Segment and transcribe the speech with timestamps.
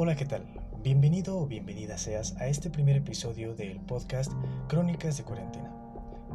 [0.00, 0.46] Hola, ¿qué tal?
[0.84, 4.30] Bienvenido o bienvenida seas a este primer episodio del podcast
[4.68, 5.72] Crónicas de Cuarentena.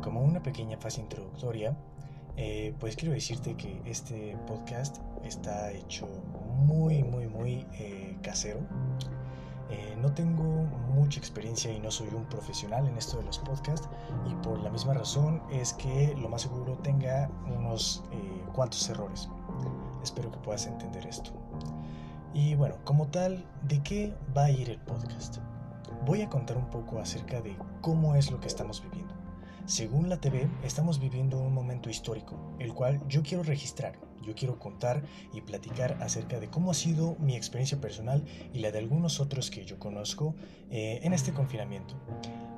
[0.04, 1.73] Como una pequeña fase introductoria,
[2.36, 6.09] eh, pues quiero decirte que este podcast está hecho
[6.66, 8.59] muy, muy, muy eh, casero.
[9.70, 10.43] Eh, no tengo
[10.93, 13.88] mucha experiencia y no soy un profesional en esto de los podcasts
[14.30, 18.04] y por la misma razón es que lo más seguro tenga unos
[18.54, 19.30] cuantos errores.
[20.03, 21.31] Espero que puedas entender esto.
[22.34, 25.38] Y bueno, como tal, ¿de qué va a ir el podcast?
[26.04, 29.14] Voy a contar un poco acerca de cómo es lo que estamos viviendo.
[29.68, 34.59] Según la TV, estamos viviendo un momento histórico, el cual yo quiero registrar, yo quiero
[34.59, 38.23] contar y platicar acerca de cómo ha sido mi experiencia personal
[38.54, 40.36] y la de algunos otros que yo conozco
[40.72, 41.95] eh, en este confinamiento.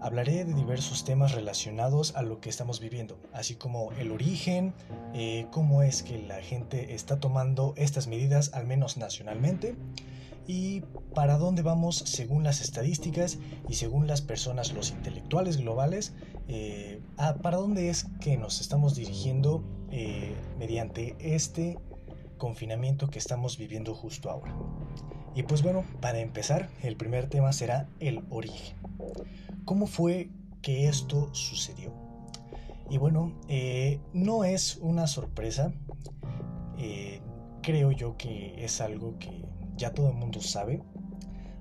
[0.02, 4.74] Hablaré de diversos temas relacionados a lo que estamos viviendo, así como el origen,
[5.14, 9.76] eh, cómo es que la gente está tomando estas medidas, al menos nacionalmente,
[10.48, 10.82] y
[11.14, 16.14] para dónde vamos según las estadísticas y según las personas, los intelectuales globales,
[16.48, 17.02] eh,
[17.42, 21.80] para dónde es que nos estamos dirigiendo eh, mediante este
[22.38, 24.56] confinamiento que estamos viviendo justo ahora.
[25.34, 28.78] Y pues bueno, para empezar, el primer tema será el origen.
[29.66, 30.30] ¿Cómo fue
[30.62, 31.94] que esto sucedió?
[32.90, 35.74] Y bueno, eh, no es una sorpresa.
[37.64, 39.44] Creo yo que es algo que
[39.76, 40.82] ya todo el mundo sabe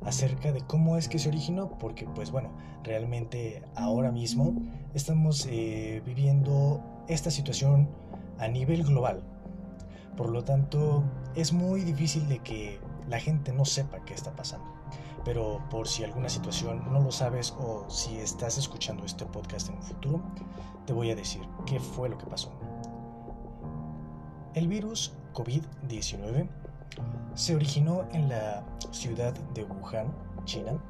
[0.02, 2.50] acerca de cómo es que se originó, porque pues bueno,
[2.82, 4.54] realmente ahora mismo
[4.92, 7.88] estamos eh, viviendo esta situación
[8.38, 9.22] a nivel global.
[10.16, 11.02] Por lo tanto,
[11.34, 14.74] es muy difícil de que la gente no sepa qué está pasando
[15.24, 19.76] pero por si alguna situación no lo sabes o si estás escuchando este podcast en
[19.76, 20.22] un futuro,
[20.86, 22.52] te voy a decir qué fue lo que pasó.
[24.54, 26.48] El virus COVID-19
[27.34, 30.14] se originó en la ciudad de Wuhan,
[30.44, 30.82] China,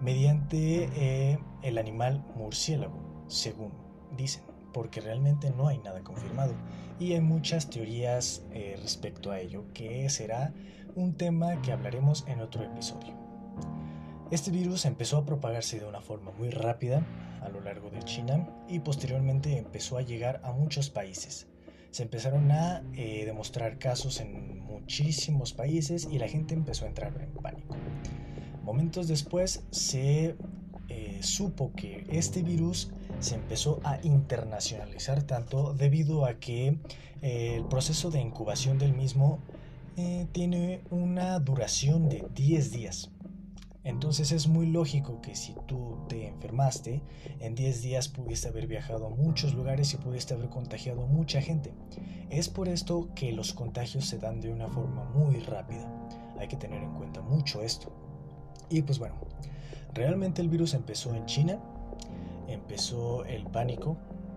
[0.00, 3.72] mediante eh, el animal murciélago, según
[4.16, 4.42] dicen,
[4.72, 6.54] porque realmente no hay nada confirmado
[6.98, 10.52] y hay muchas teorías eh, respecto a ello, que será
[10.94, 13.14] un tema que hablaremos en otro episodio.
[14.30, 17.04] Este virus empezó a propagarse de una forma muy rápida
[17.42, 21.48] a lo largo de China y posteriormente empezó a llegar a muchos países.
[21.90, 27.12] Se empezaron a eh, demostrar casos en muchísimos países y la gente empezó a entrar
[27.20, 27.76] en pánico.
[28.62, 30.36] Momentos después se
[30.88, 36.78] eh, supo que este virus se empezó a internacionalizar tanto debido a que
[37.22, 39.40] eh, el proceso de incubación del mismo
[40.32, 43.10] tiene una duración de 10 días.
[43.84, 45.98] Entonces es muy lógico que si tú
[46.30, 47.02] enfermaste,
[47.40, 51.40] en 10 días pudiste haber viajado a muchos lugares y pudiste haber contagiado a mucha
[51.40, 51.72] gente.
[52.30, 55.90] Es por esto que los contagios se dan de una forma muy rápida.
[56.38, 57.92] Hay que tener en cuenta mucho esto.
[58.68, 59.16] Y pues bueno,
[59.92, 61.58] realmente el virus empezó en China,
[62.48, 63.96] empezó el pánico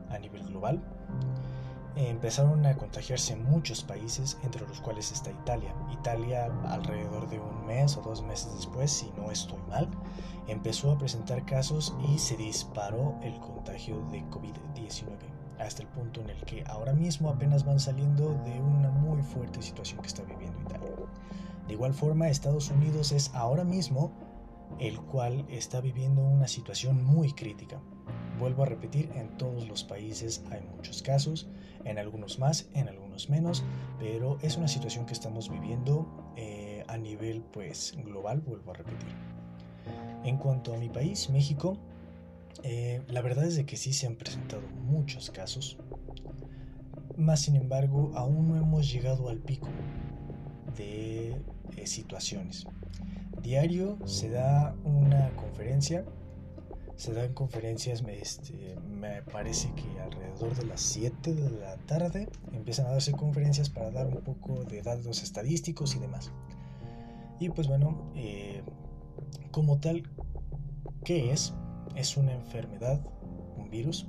[0.10, 0.81] a nivel global
[1.96, 5.74] empezaron a contagiarse muchos países, entre los cuales está Italia.
[5.92, 9.88] Italia, alrededor de un mes o dos meses después, si no estoy mal,
[10.48, 15.18] empezó a presentar casos y se disparó el contagio de COVID-19,
[15.59, 19.62] hasta el punto en el que ahora mismo apenas van saliendo de una muy fuerte
[19.62, 20.90] situación que está viviendo Italia.
[21.68, 24.12] De igual forma, Estados Unidos es ahora mismo
[24.80, 27.80] el cual está viviendo una situación muy crítica.
[28.40, 31.48] Vuelvo a repetir, en todos los países hay muchos casos,
[31.86, 33.64] en algunos más, en algunos menos,
[34.00, 39.14] pero es una situación que estamos viviendo eh, a nivel pues global, vuelvo a repetir.
[40.24, 41.78] En cuanto a mi país, México,
[42.64, 45.78] eh, la verdad es de que sí se han presentado muchos casos,
[47.18, 49.70] más sin embargo aún no hemos llegado al pico
[50.76, 51.42] de
[51.76, 52.66] eh, situaciones.
[53.42, 56.06] Diario se da una conferencia
[57.03, 62.86] se dan conferencias, este, me parece que alrededor de las 7 de la tarde empiezan
[62.86, 66.31] a darse conferencias para dar un poco de datos estadísticos y demás.
[67.42, 68.63] Y pues bueno, eh,
[69.51, 70.04] como tal,
[71.04, 71.54] ¿qué es?
[71.98, 73.06] Es una enfermedad,
[73.57, 74.07] un virus,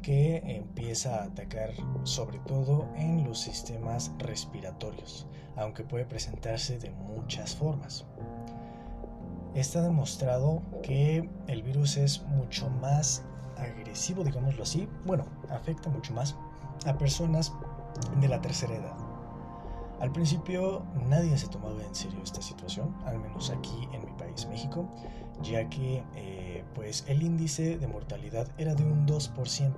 [0.00, 1.70] que empieza a atacar
[2.04, 5.26] sobre todo en los sistemas respiratorios,
[5.56, 8.06] aunque puede presentarse de muchas formas.
[9.54, 13.22] Está demostrado que el virus es mucho más
[13.58, 14.88] agresivo, digámoslo así.
[15.04, 16.34] Bueno, afecta mucho más
[16.86, 17.52] a personas
[18.20, 18.96] de la tercera edad.
[20.00, 24.46] Al principio nadie se tomaba en serio esta situación, al menos aquí en mi país,
[24.46, 24.88] México,
[25.42, 29.72] ya que eh, pues el índice de mortalidad era de un 2%.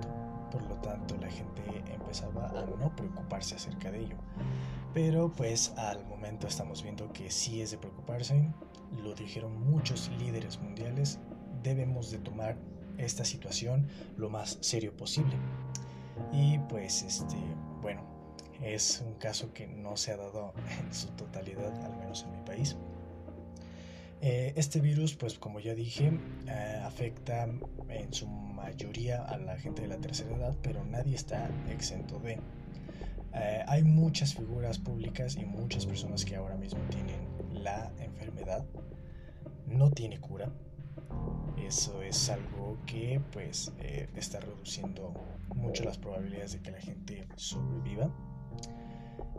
[0.50, 1.62] por lo tanto la gente
[1.92, 4.16] empezaba a no preocuparse acerca de ello.
[4.94, 8.48] Pero pues al momento estamos viendo que sí es de preocuparse,
[9.02, 11.18] lo dijeron muchos líderes mundiales,
[11.64, 12.56] debemos de tomar
[12.96, 15.34] esta situación lo más serio posible.
[16.32, 17.36] Y pues este,
[17.82, 18.02] bueno,
[18.62, 22.44] es un caso que no se ha dado en su totalidad, al menos en mi
[22.46, 22.76] país.
[24.20, 27.48] Eh, este virus, pues como ya dije, eh, afecta
[27.88, 32.38] en su mayoría a la gente de la tercera edad, pero nadie está exento de.
[33.34, 38.64] Eh, hay muchas figuras públicas y muchas personas que ahora mismo tienen la enfermedad.
[39.66, 40.52] No tiene cura.
[41.56, 43.72] Eso es algo que pues
[44.14, 45.14] está reduciendo
[45.54, 48.10] mucho las probabilidades de que la gente sobreviva.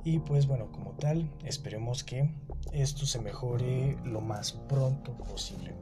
[0.03, 2.30] Y pues bueno, como tal, esperemos que
[2.71, 5.74] esto se mejore lo más pronto posible.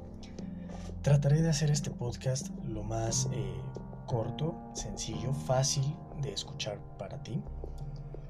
[1.01, 3.54] Trataré de hacer este podcast lo más eh,
[4.06, 5.83] corto, sencillo, fácil
[6.21, 7.42] de escuchar para ti,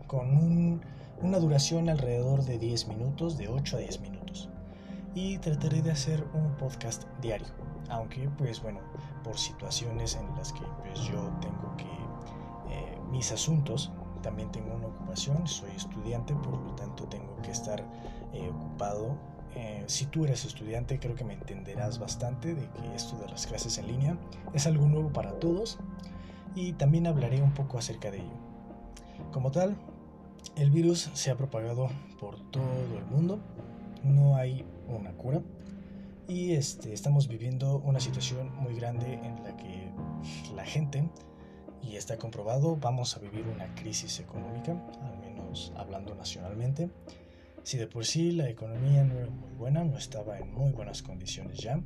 [0.07, 0.81] con
[1.21, 4.49] una duración alrededor de 10 minutos, de 8 a 10 minutos.
[5.15, 7.47] Y trataré de hacer un podcast diario,
[7.89, 8.79] aunque pues bueno,
[9.23, 13.91] por situaciones en las que pues yo tengo que eh, mis asuntos
[14.23, 17.83] también tengo una ocupación, soy estudiante, por lo tanto tengo que estar
[18.33, 19.15] eh, ocupado.
[19.53, 23.45] Eh, si tú eres estudiante, creo que me entenderás bastante de que esto de las
[23.45, 24.17] clases en línea
[24.53, 25.77] es algo nuevo para todos
[26.55, 28.33] y también hablaré un poco acerca de ello.
[29.31, 29.75] Como tal,
[30.55, 33.39] el virus se ha propagado por todo el mundo,
[34.03, 35.41] no hay una cura.
[36.27, 39.91] Y este, estamos viviendo una situación muy grande en la que
[40.55, 41.09] la gente
[41.81, 46.89] y está comprobado, vamos a vivir una crisis económica, al menos hablando nacionalmente.
[47.63, 51.01] Si de por sí la economía no era muy buena, no estaba en muy buenas
[51.01, 51.81] condiciones ya,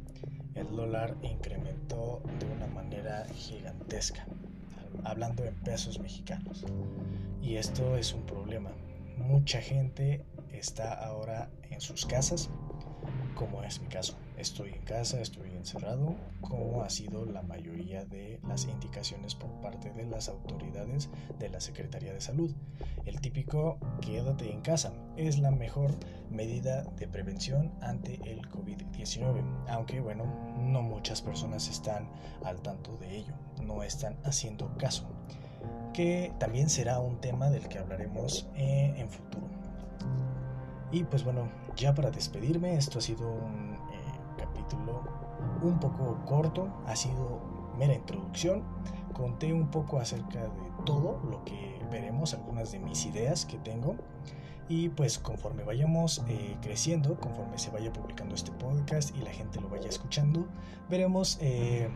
[0.56, 4.28] el dólar incrementó de una manera gigantesca,
[5.04, 6.66] hablando en pesos mexicanos.
[7.42, 8.72] Y esto es un problema.
[9.18, 12.50] Mucha gente está ahora en sus casas,
[13.38, 14.16] como es mi caso.
[14.38, 19.92] Estoy en casa, estoy encerrado, como ha sido la mayoría de las indicaciones por parte
[19.94, 22.52] de las autoridades de la Secretaría de Salud.
[23.06, 25.92] El típico quédate en casa es la mejor
[26.32, 30.26] medida de prevención ante el COVID-19, aunque bueno,
[30.58, 32.10] no muchas personas están
[32.44, 35.08] al tanto de ello, no están haciendo caso,
[35.94, 39.48] que también será un tema del que hablaremos eh, en futuro.
[40.92, 43.78] Y pues bueno, ya para despedirme, esto ha sido un
[44.38, 45.04] capítulo
[45.62, 47.42] un poco corto, ha sido
[47.78, 48.64] mera introducción.
[49.14, 53.96] Conté un poco acerca de todo lo que veremos, algunas de mis ideas que tengo.
[54.70, 59.62] Y pues conforme vayamos eh, creciendo, conforme se vaya publicando este podcast y la gente
[59.62, 60.46] lo vaya escuchando,
[60.90, 61.90] veremos eh,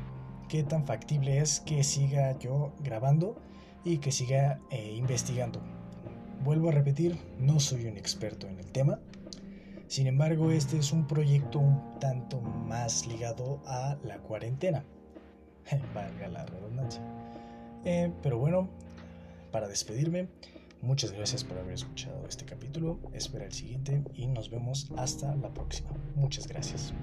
[0.47, 3.35] qué tan factible es que siga yo grabando
[3.83, 5.61] y que siga eh, investigando.
[6.43, 8.99] Vuelvo a repetir, no soy un experto en el tema,
[9.91, 14.85] sin embargo, este es un proyecto un tanto más ligado a la cuarentena.
[15.93, 17.01] Valga la redundancia.
[17.83, 18.69] Eh, pero bueno,
[19.51, 20.29] para despedirme,
[20.81, 23.01] muchas gracias por haber escuchado este capítulo.
[23.11, 25.89] Espera el siguiente y nos vemos hasta la próxima.
[26.15, 26.93] Muchas gracias.